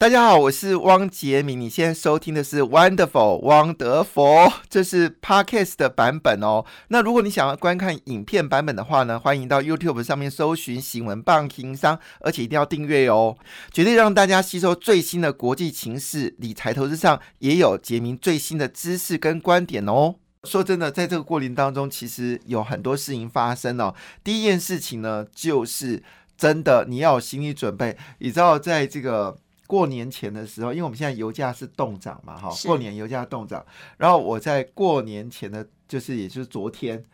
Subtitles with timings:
[0.00, 1.60] 大家好，我是汪杰明。
[1.60, 6.64] 你现在收听的是 Wonderful 汪德佛，这是 Podcast 的版本哦。
[6.88, 13.36] 那如果你想要观看影片版本的话呢，欢迎到 YouTube 上面搜寻“新闻棒情商”，而且一定要订阅哦，
[13.70, 20.14] 绝对让大家吸收最新的国际情势，理财投资上也有杰明最新的知识跟观点哦。
[20.44, 23.94] 说真的，在这个过程当中，其实有很多事情发生哦。
[24.24, 26.02] 第一件事情呢，就是
[26.38, 29.36] 真的你要有心理准备，你知道在这个。
[29.70, 33.64] 过年前的时候，因为我们现在油价是动涨嘛，哈，过年油价动涨。
[33.96, 37.04] 然后我在过年前的，就是也就是昨天，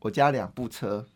[0.00, 1.06] 我加两部车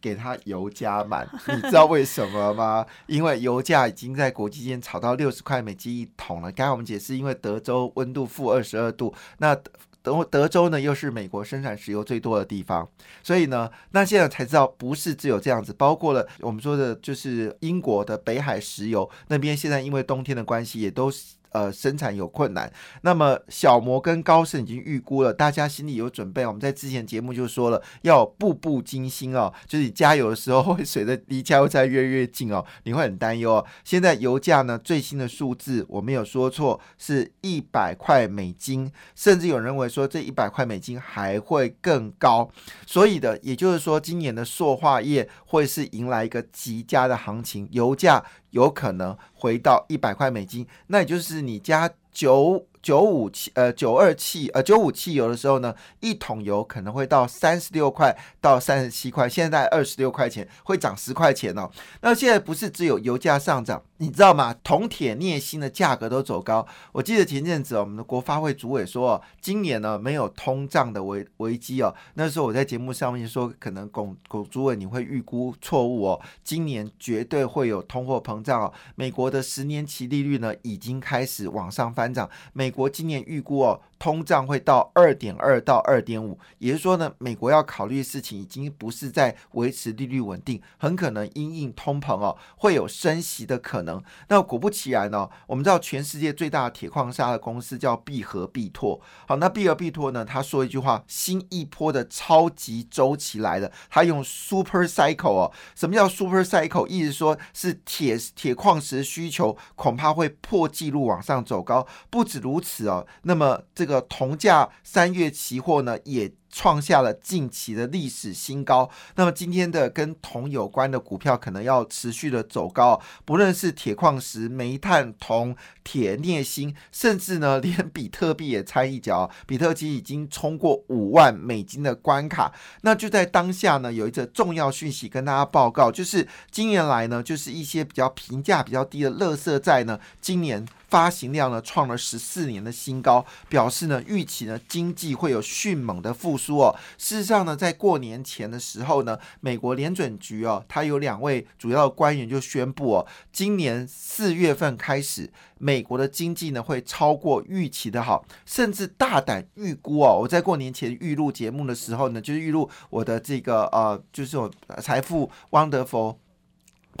[0.00, 2.86] 给他油加满， 你知道为什么吗？
[3.06, 6.50] 因为油价已经在国际间炒到六十块美金一桶了。
[6.50, 9.54] 刚才我们解释，因为德州温度负二十二度，那。
[10.02, 12.88] 德德州呢，又是美国生产石油最多的地方，
[13.22, 21.10] 所以呢，那现在才知道不是只有这样子，包括了我们说的，就是英国的北海石油那边，现在因为冬天的关系，也都
[21.52, 22.72] 呃生产有困难。
[23.02, 26.46] 那么小摩跟高盛已经预估了，大家心里有准备。
[26.46, 33.66] 我们在之前节目就说了，要步步惊心哦，就是你加油的时候 会随着离加油站越来越近哦，你会很担忧哦。
[33.84, 42.50] 现在油价呢，最新的数字我没有说错，是一百块美金，甚至有人认为说这一百块美金还会更高。
[42.86, 52.66] 所以的，也就是说，今年的塑化业会是迎来一个极佳的行情，油价有可能回到一百块美金，那也就是你加九。
[52.82, 61.70] 九五汽呃九二汽呃九五汽油的时候呢，一桶油可能会到三十六块到三十七块，现在二十六块钱，会涨十块钱哦。
[62.00, 64.54] 那现在不是只有油价上涨，你知道吗？
[64.64, 66.66] 铜、铁、镍、锌的价格都走高。
[66.92, 71.94] 我记得前阵子我们的国发会主委说，今年呢没有通胀的危危机哦。
[72.14, 78.72] 那时候我在节目上面说，可能龚龚主委你会预估错误哦，今年绝对会有通货膨胀哦。
[78.94, 82.70] 美国的十年期利率呢已经开始往上翻涨，美。
[82.70, 94.02] 美国今年预估哦，通胀会到二点二到二点五，也就是说呢，美国要考虑的事情已经不是在维持利率稳定，很可能因应通膨哦，会有升息的可能。
[94.28, 106.86] 那果不其然呢，我们知道全世界最大的铁矿砂的公司叫必和必拓，好，那必和必拓呢，他说一句话，新一波的超级周期来了，他用 super cycle 哦，什么叫 super cycle？
[106.86, 112.58] 意思说是铁铁矿石需求恐怕会破纪录往上走高，不止如。
[112.62, 116.32] 此哦，那么这个个铜价三月期货呢也。
[116.50, 118.90] 创下了近期的历史新高。
[119.14, 129.30] 那么今天的跟铜有关的股票可能要持续的走高，不论是铁矿石、煤炭、铜、铁、镍、锌，甚至呢 连比特币也掺一脚。
[129.46, 132.52] 比特币已经冲过五万美金的关卡。
[132.80, 146.39] 那就在当下呢，有一则重要讯息跟大家报告，就是今年来呢，就是一些比较评价比较低的乐色债呢，今年发行量呢创了十四年的新高，表示呢预期呢经济会有迅猛的复。
[146.40, 160.18] 说哦，事实上呢，在过年前的时候呢，美国联准局哦，它有两位主要官员就宣布哦，今年四月份开始，美国的经济呢会超过预期的好，甚至大胆预估哦。
[160.22, 164.50] 我在过年前预录节目的时候呢，就是预录我的这个呃，就是我
[164.80, 166.16] 财富 Wonderful。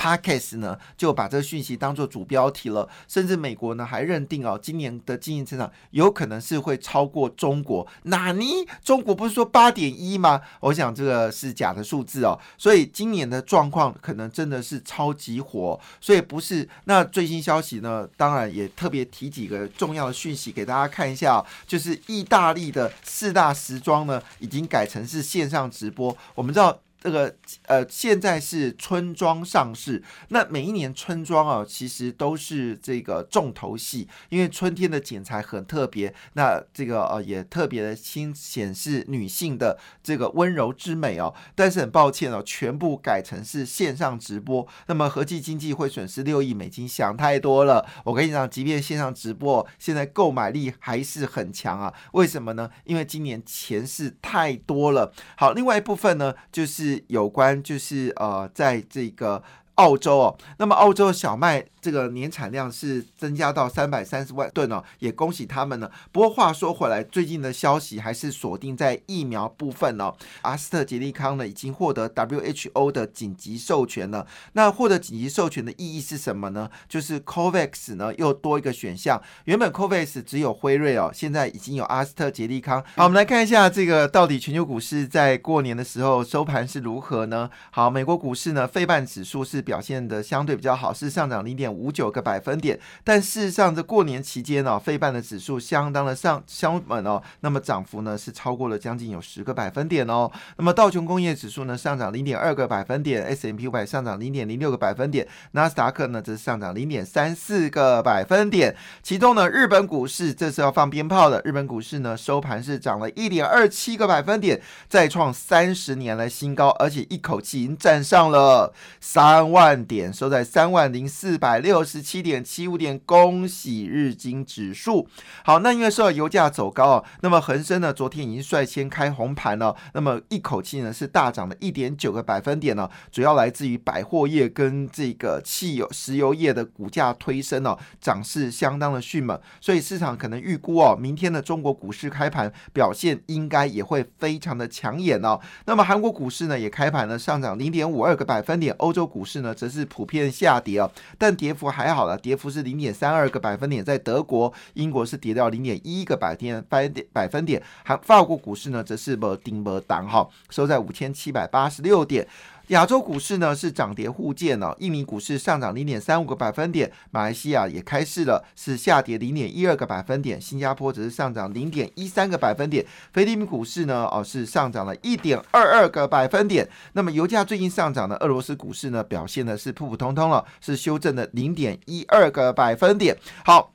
[0.00, 7.86] Parkes 呢就把这个讯息当做主标题了，甚至美国呢还认定哦，今年的经济成长有可能是会超过中国。
[8.04, 8.66] 哪尼？
[8.82, 10.40] 中国不是说八点一吗？
[10.60, 12.38] 我想这个是假的数字哦。
[12.56, 15.78] 所以今年的状况可能真的是超级火。
[16.00, 26.16] 所以不是那最新消息呢，当然也特别提几个重要的讯息给大家看一下，就是意大利的四大时装呢已经改成是线上直播。
[26.34, 26.80] 我们知道。
[27.00, 27.34] 这个
[27.66, 30.02] 呃，现在是春装上市。
[30.28, 36.14] 那每一年春装啊，其实都是这个重头戏，因为春天的剪裁很特别。
[36.34, 41.34] 那这个呃，也特别的新显示女性的这个温柔之美哦。
[41.54, 44.68] 但是很抱歉哦，全部改成是线上直播。
[44.86, 47.86] 那么合计经济会损失六亿美金，想太多了。
[48.04, 51.94] 我跟你讲，即便线上直播，现在购买力还是很强啊。
[52.12, 52.68] 为什么呢？
[52.84, 55.14] 因为今年钱是太多了。
[55.36, 56.89] 好，另外一部分呢，就是。
[57.08, 59.42] 有关就是呃，在这个。
[59.80, 65.90] 澳洲哦，那么澳洲的小麦这个年产量是增加到三百三十万吨哦，也恭喜他们呢。
[66.12, 70.14] 不过话说回来，最近的消息还是锁定在疫苗部分哦。
[70.42, 74.26] 阿斯特捷利康呢已经获得 WHO 的紧急授权了。
[74.52, 76.68] 那获得紧急授权的意义是什么呢？
[76.86, 79.18] 就是 COVAX 呢又多一个选项。
[79.46, 82.84] 原本 COVAX 只有辉瑞哦，现在已经有阿斯特捷利康。
[82.96, 87.48] 好，我们来看一下这个到底全球股市在过年的时候收盘是如何呢？
[87.70, 89.64] 好，美国股市呢，费半指数是。
[89.70, 92.76] 表现的相对比较好，是上涨零点五九个百分点。
[93.04, 100.28] 但事实上，这过年期间呢，费半的指数相当的上相稳哦，那么涨幅呢是超过了将近有十个百分点哦。
[100.56, 108.74] 那么道琼工业指数呢上涨零点二个百分点，S M P 五百上涨零点零六个百分点，纳斯达克呢则是上涨零点三四个百分点。
[109.04, 125.06] 其中呢，日本股市这是要放鞭炮的，日本股市呢收盘是涨了一点二七个百分点，再创三十年来新高，而且一口气已经站上了三万万点，收在三万零四百六十七点七五点，恭喜日经指数。
[125.44, 145.38] 好，那因为受到油价走高啊，那么恒生呢昨天已经率先开红盘了，那么一口气呢是大涨了一点九个百分点呢，主要来自于百货业跟这个汽油、石油业的股价推升哦，涨势相当的迅猛，所以市场可能预估哦，明天的中国股市开盘表现应该也会非常的抢眼哦。
[145.66, 162.26] 那么韩国股市呢也开盘呢上涨零点五二个百分点，欧洲股市呢则是普遍下跌啊，但跌幅还好了，跌幅是零点三二个百分点，在德国、英国是跌到零点一个百点百点百分点，还法国股市呢则是不顶不挡哈，收在五千七百八十六点。
[162.70, 176.68] 亚洲股市呢是涨跌互见哦，印尼股市上涨零点三五个百分点，马来西亚也开市了，是下跌零点一二个百分点，新加坡则是上涨零点一三个百分点，菲律宾股市呢哦是上涨了一点二二个百分点。
[176.92, 183.16] 那么油价最近上涨的俄罗斯股市呢表现的是普普通通了，是修正的零点一二个百分点。
[183.44, 183.72] 好。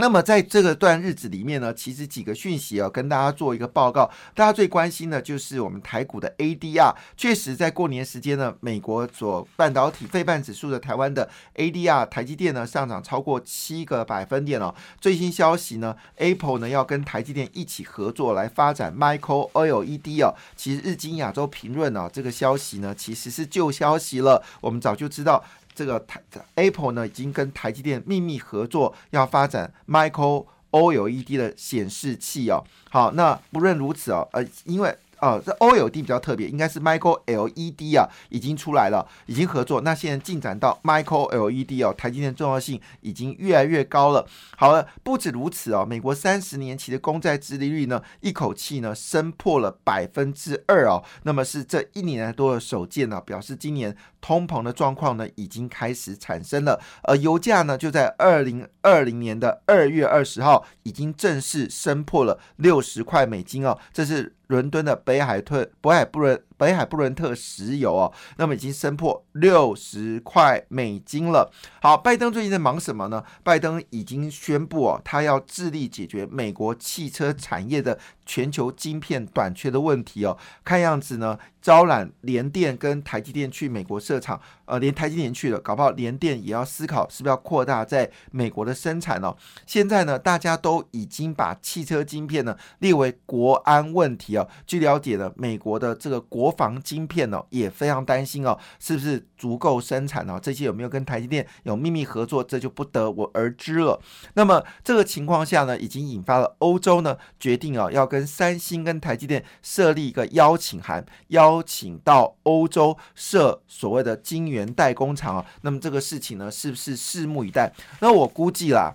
[0.00, 4.10] 那么在这个段日子里面呢，其实几个讯息啊，跟大家做一个报告。
[4.34, 14.74] 大家最关心的就是我们台股的 ADR，确实在过年时间呢，美国所半导体费半指数的台湾的 ADR，台积电呢上涨超过七个百分点哦。
[14.98, 20.34] 最新消息呢，Apple 呢要跟台积电一起合作来发展 Micro LED 哦。
[20.56, 25.44] 其实日经亚洲评论哦，这个消息呢其实是旧消息了，我们早就知道。
[25.74, 26.20] 这个台
[26.54, 32.64] Apple 呢，已经跟台积电秘密合作，要发展 Micro OLED 的显示器哦。
[32.90, 34.96] 好，那不论如此哦，呃，因为。
[35.22, 39.82] 哦，这 OLED 比较特别，应该是 Micro LED 啊，已经出来了，已经合作。
[39.82, 44.26] 那现在进展到 Micro LED 哦，台积电重要性已经越来越高了。
[44.56, 56.80] 好了，不止如此哦，美国三十年期的公债殖利率呢，一口气呢升破了百分之二哦，那么是这一年多的首见呢，表示今年通膨的状况呢已经开始产生了。
[57.02, 64.34] 而油价呢，就在二零二零年的二月二十号已经正式升破了六十块美金哦，这是。
[64.50, 71.50] 伦敦的北海特北海布伦北海布伦特石油哦，那么已经升破六十块美金了。
[71.80, 73.24] 好，拜登最近在忙什么呢？
[73.42, 80.36] 拜登已经宣布哦，他要致力解决美国汽车产业的全球晶片短缺的问题哦。
[80.62, 89.34] 看样子呢，招揽联电跟台积电去美国设厂，呃，连台积电去了，搞不好联电也要思考是不是要扩大在美国的生产哦。
[89.64, 94.46] 现在呢，大家都已经把汽车晶片呢列为国安问题哦。
[94.66, 100.38] 据了解呢，美国的这个国防晶片哦，也非常担心哦，是不是足够生产哦？
[100.42, 102.42] 这些有没有跟台积电有秘密合作？
[102.42, 104.00] 这就不得我而知了。
[104.34, 115.46] 那么这个情况下呢，已经引发了欧洲呢决定哦，要跟三星跟台积电设立一个邀请函，邀请到欧洲设所谓的晶圆代工厂啊。
[115.62, 117.72] 那么这个事情呢，是不是拭目以待？
[118.00, 118.94] 那我估计啦。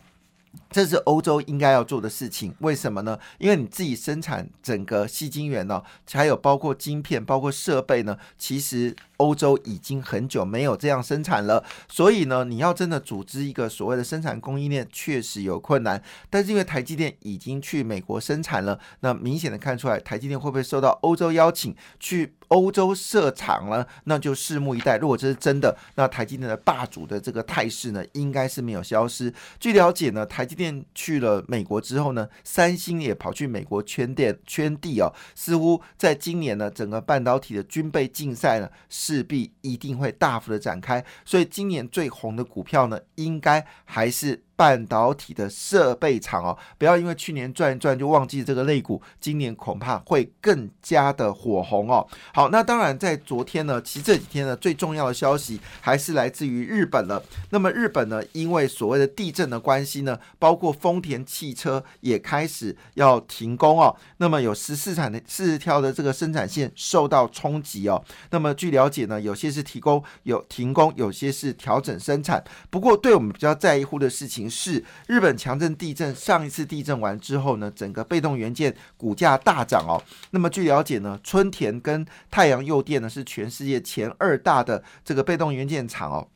[0.75, 3.17] 这是欧洲应该要做的事情，为什么呢？
[3.37, 8.93] 因为你自己生产整个细晶圆呢，还有包括晶片、包括设备呢，其实。
[9.17, 16.03] 欧洲已经很久没有这样生产了，所以呢，你要真的组织一个所谓的生产供应链，确实有困难。
[16.29, 23.87] 但是因为台积电已经去美国生产了，那明显的看出来，台积电会不会受到欧洲邀请去欧洲设厂了？
[24.03, 24.97] 那就拭目以待。
[24.97, 29.33] 如果这是真的，那台积电的霸主的这个态势呢，应该是没有消失。
[29.61, 38.69] 据了解呢，台积电去了美国之后呢，三星也跑去美国圈店圈地哦，似乎在今年呢，整个半导体的军备竞赛呢。
[38.89, 44.44] 势必一定会大幅的展开，所以今年最红的股票呢，应该还是。
[44.55, 52.07] 半导体的设备厂哦，不要因为去年赚一赚就忘记这个类股，今年恐怕会更加的火红哦。
[52.33, 57.21] 好，那当然在昨天呢，其实这几天呢，最重要的消息还是来自于日本了。
[57.49, 63.95] 那么日本呢，因为所谓的地震的关系呢，包括丰田汽车也开始要停工哦。
[64.17, 68.01] 那么有十四产的四十条的这个生产线受到冲击哦。
[68.31, 72.41] 那么据了解呢，有些是提供有停工，有些是调整生产。
[72.69, 74.44] 不过对我们比较在乎的事情。
[74.49, 80.01] 是，日本强震地震上一次地震完之后呢，整个被动元件股价大涨哦。
[80.31, 86.27] 那么据了解呢，春田跟太阳诱电呢是全世界前二大的这个被动元件厂哦。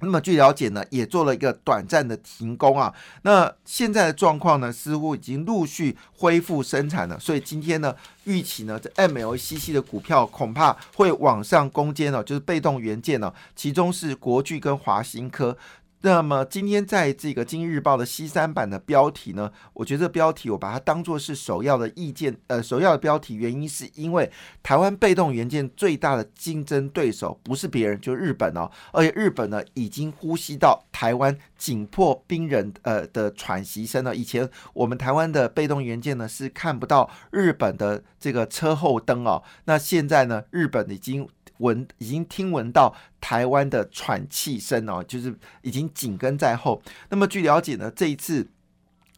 [0.00, 2.94] 那么据了解呢，也做了一个短暂的停工啊。
[3.22, 7.18] 那现在的状况呢，似乎已经陆续恢复生产了。
[7.18, 7.92] 所以今天呢，
[8.22, 15.58] 预期呢，这 MLCC 的股票恐怕会往上攻坚哦，就是被动元件呢，其中是国巨跟华新科。
[16.02, 24.30] 那么今天在这个《今日报》的西三版的标题呢，我觉得标题我把它当做是首要的意见，呃，首要的标题，原因是因为
[24.62, 34.14] 台湾被动元件最大的竞争对手不是别人，就是日本哦，而且日本呢已经呼吸到台湾紧迫兵人呃的喘息声了。
[34.14, 41.28] 以前我们台湾的被动元件呢是看不到日本的这个车后灯哦，那现在呢，日本已经。
[41.58, 46.80] 闻已经听闻到台湾的喘气声哦，就是已经紧跟在后。
[47.10, 48.48] 那么据了解呢，这一次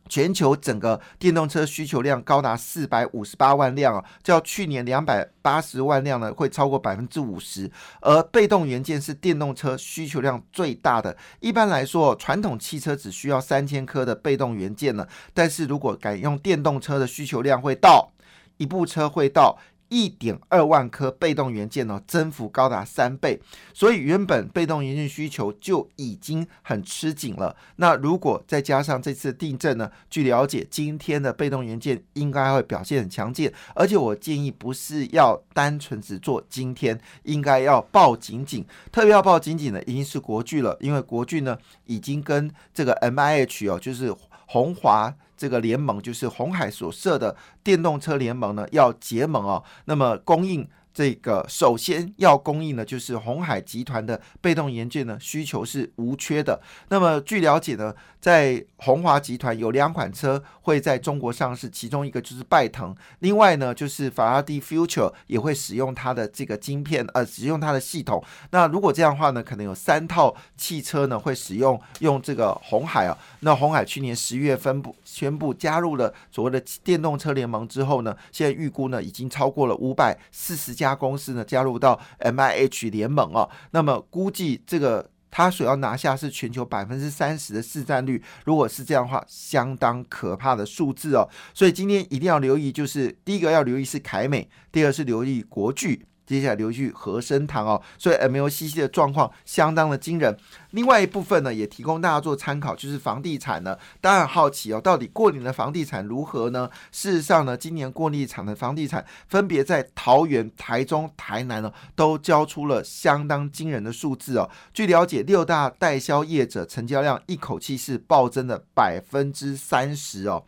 [0.09, 7.71] 全球整个电动车需求量高达四百五十八万辆哦，较去年两百八十万辆呢，会超过百分之五十。
[8.01, 11.17] 而被动元件是电动车需求量最大的。
[11.39, 18.13] 一般来说，传统汽车只需要三千颗的被动元件呢，但是如果改用电动车的需求量会到
[18.57, 19.59] 一部车会到。
[19.91, 23.39] 一点二万颗被动元件呢，增幅高达三倍，
[23.75, 27.55] 所以原本被动元件需求就已经很吃紧了。
[27.77, 29.91] 那如果再加上这次地震呢？
[30.09, 44.15] 据了解，今天的被动元件应该会表现很强劲，而且我建议不是要单纯只做今天，应该要抱紧紧，特别要抱紧紧的已经是国巨了，因为国巨呢已经跟这个 M I H 哦，就是
[44.47, 45.13] 红华。
[45.41, 50.69] 这个联盟就是红海所设的电动车联盟呢，要结盟哦，那么供应。
[50.93, 56.61] 这个首先要供应的，就是红海集团的被动元件呢，需求是无缺的。
[56.89, 68.25] 那么据了解呢，在红华集团有两款车会在中国上市，其中一个就是拜腾，另外呢就是法拉第 Future 也会使用它的这个晶片，呃，使用它的系统。
[68.51, 73.17] 那如果这样的话呢，可能有三套汽车呢会使用用这个红海啊。
[73.41, 80.71] 那红海去年十月分布宣布加入了所谓的电动车联盟之后呢，现在预估呢已经超过了五百四十。
[80.81, 91.29] 家公司呢加入到 M I H 联盟哦，那么估计这个他所要拿下是全球百分之三十的市占率，如果是这样的话，相当可怕的数字哦。
[91.55, 96.07] 所以今天一定要留意，就是第一个要留意是凯美，第二是留意国巨。
[96.31, 100.37] 接下来留去和生堂哦，所以 MLCC 的状况相当的惊人。
[100.71, 106.71] 另外一部分呢，也提供大家做参考，就是房地产呢，当然好奇哦，到底过年的房地产如何呢？
[106.93, 114.49] 事实上呢，今年过年场的房地产分别在桃园、台中、台南呢，都交出了相当惊人的数字哦。
[114.73, 120.45] 据了解，六大代销业者成交量一口气是暴增的百分之三十哦。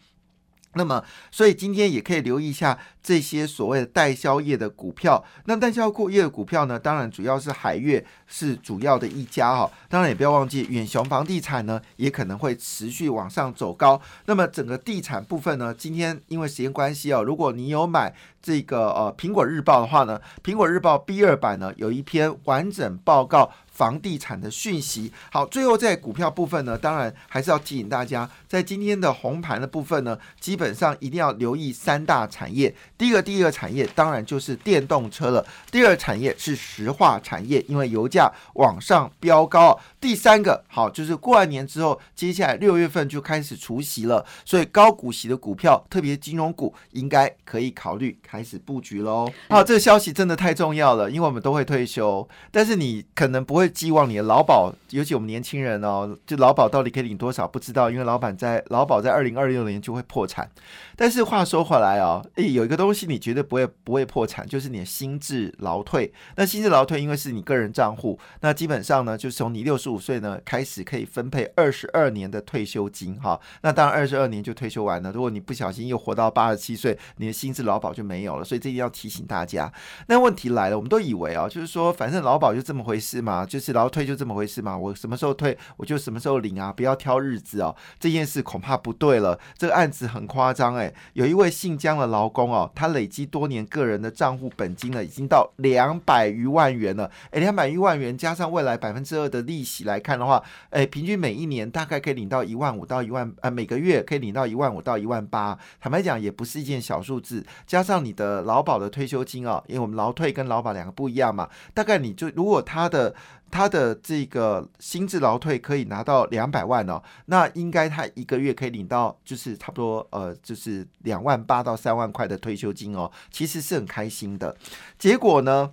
[0.75, 5.23] 那么，所以今天也可以留意一下这些所谓的代销业的股票。
[5.45, 9.71] 那代销过业的股票呢，当然主要是海月是主要的一家哈。
[9.89, 14.01] 当然也不要忘记远雄房地产呢，也可能会持续往上走高。
[14.27, 23.53] 那么整个地产部分呢，今天因为时间关系哦，如果你有买这个呃苹果日报的话呢，苹果日报 B 二版呢有一篇完整报告。
[23.73, 32.73] 房地产的讯息，好，最后在股票部分呢，当然还是要提醒大家，在今天的红盘的部分呢，基本上一定要留意三大产业。
[32.99, 49.33] 第一个，第一个产业当然就是电动车了；第二产业是石化产业，因为油价往上飙高；第三个，好，就是过完年之后，接下来六月份就开始除息了，所以高股息的股票，特别金融股，应该可以考虑开始布局喽。
[49.49, 53.62] 好，这个消息真的太重要了，因为我们都会退休，但是你可能不会。
[53.63, 57.47] 会寄望你的劳保，尤其我们年轻人哦，就劳保到底可以领多少？
[57.47, 60.51] 不知道，因为老板在劳保在二零二六年就会破产。
[60.97, 66.13] 但是话说回来哦，诶，有一个东西你绝对不会不会破产，就是你的心智劳退。
[66.37, 73.41] 那心智劳退因为是你个人账户，那基本上呢，就是从你六十五岁呢开始可以分配二十二年的退休金哈。
[73.63, 75.13] 那当然二十二年就退休完了。
[75.13, 78.45] 如果你不小心又活到八十七岁，你的心智劳保就没有了。
[78.45, 79.73] 所以这一定要提醒大家。
[80.09, 83.45] 那问题来了，我们都以为啊，就是说反正劳保就这么回事嘛。
[83.53, 87.77] 就是劳退就这么回事嘛，我什么时候退我就什么时候领啊，不要挑日子哦。
[88.01, 90.91] 这件事恐怕不对了，这个案子很夸张哎。
[91.13, 97.11] 有一位姓江的劳工哦，他累积多年个人的账户本金呢，已经到两百余万元了。
[97.31, 105.59] 哎，两百余万元加上未来百分之二的利息来看的话，哎，平均每一年大概可以领到一万五到一万，呃，每个月可以领到一万五到一万八。
[105.79, 107.45] 坦白讲，也不是一件小数字。
[107.67, 113.15] 加上你的劳保的退休金哦，因为我们劳退跟劳保两个不一样嘛，大概你就如果他的
[113.53, 124.57] 他的这个薪资劳退可以拿到两百万哦，那应该他一个月可以领到就是差不多呃就是两万八到三万块的退休金哦，其实是很开心的。
[124.99, 125.71] 结果呢，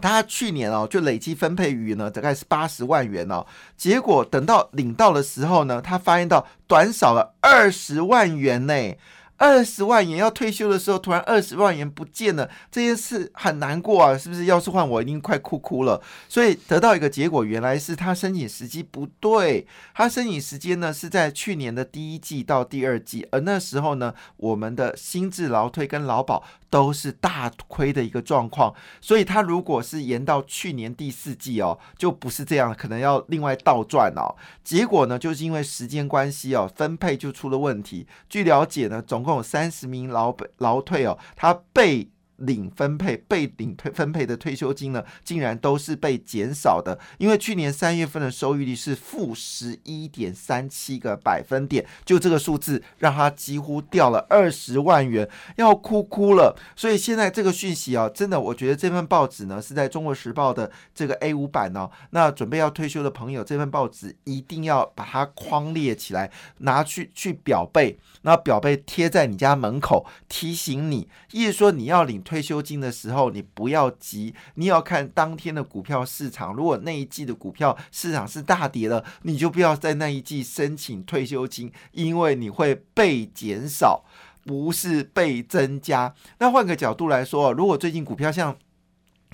[0.00, 3.46] 他去年哦就累计分配余呢大概是八十万元哦，
[3.76, 8.94] 结果等到领到的时候呢，他发现到短少了二十万元呢。
[9.36, 14.44] 二十万元要退休的时候，突然二十万元不见了，这件事很难过啊，是不是？
[14.44, 16.00] 要是换我，一定快哭哭了。
[16.28, 34.34] 所以得到一个结果，原来是他申请时机不对，他申请时间呢是在去年的第一季到第二季，而那时候呢，我们的新制劳退跟劳保都是大亏的一个状况，所以他如果是延到去年第四季哦，就不是这样，可能要另外倒赚哦。
[34.62, 38.06] 结果呢，就是因为时间关系哦，分配就出了问题。
[38.28, 42.08] 据了解呢，总共有三十名劳劳退哦，他被。
[42.38, 46.98] 领分配被领退分配的退休金呢，竟然都是被减少的。
[47.18, 56.56] 因为去年三月份的收益率是负十一点三七个百分点，就这个数字让他几乎掉了二十万元，要哭哭了。
[56.74, 61.88] 所以现在这个讯息啊，真的，我觉得这份报纸呢是在中国时报的这个 A 五版哦。
[62.10, 72.23] 那准备要退休的朋友，这份报纸一定要把它框列起来，拿去去表背，那表背贴在你家门口，提醒你，意思说你要领。
[72.24, 76.52] 退休金的时候，你不要急，你要看当天的股票市场。
[76.54, 84.04] 如果那一季的股票市场是大跌了，你就不要在那一季申请退休金，因为你会被减少，
[84.44, 86.14] 不是被增加。
[86.38, 88.56] 那换个角度来说，如果最近股票像……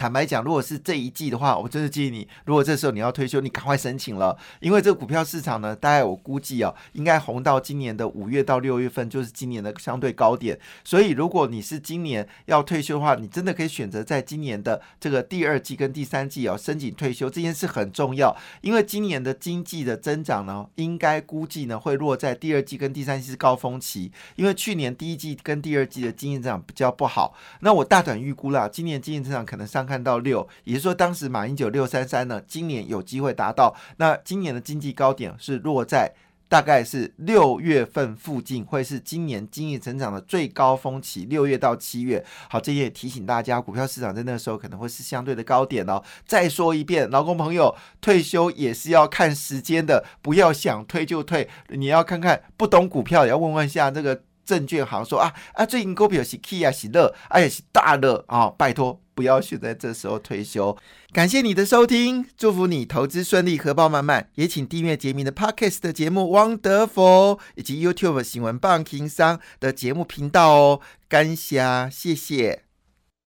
[0.00, 10.58] 坦白讲，如果是这一季的话，我真的建议你，如果这时候你要退休，你赶快申请了，因为这个股票市场呢，大概我估计哦，应该红到今年的五月到六月份，就是今年的相对高点。
[10.82, 27.34] 所以，如果你是今年要退休的话，你真的可以选择在今年的这个第二季跟第三季哦申请退休，这件事很重要，因为今年的经济的增长呢，应该估计呢会落在第二季跟第三季是高峰期，因为去年第一季跟第二季的经济增长比较不好。
[27.60, 29.89] 那我大胆预估啦，今年经济增长可能上。
[29.90, 33.74] 看到六，也就是说，当时马英九六三三呢，今年有机会达到。
[33.96, 36.12] 那今年的经济高点是落在
[36.48, 42.24] 大概是六月份附近，会是今年经济成长的最高峰期，六月到七月。
[42.48, 46.00] 好，这也提醒大家，股票市场在那个时候可能会是相对的高点哦。
[46.24, 51.48] 再说一遍，劳工朋友，退休也是要看时间的，不要想退就退。
[51.68, 59.00] 你要看看不懂股票，也要问问一下这个证券行，说啊啊，最近股票是 key 啊，是热，而且是大热啊，拜托。
[59.20, 60.74] 不要选在这时候退休。
[61.12, 64.30] 感谢你的收听，祝福你投资顺利，荷包满满。
[64.36, 66.22] 也请订阅杰明的 Podcast 的节目
[66.58, 70.80] 《Wonderful》，以及 YouTube 新闻棒情商的节目频道哦。
[71.06, 72.69] 感谢，谢谢。